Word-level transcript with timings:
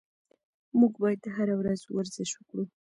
موږ 0.79 0.93
باید 1.01 1.21
هره 1.35 1.55
ورځ 1.61 1.81
ورزش 1.87 2.29
وکړو. 2.35 2.63